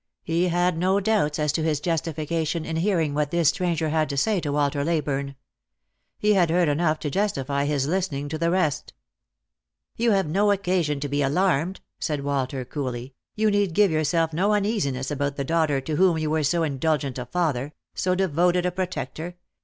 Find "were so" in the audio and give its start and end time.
16.31-16.63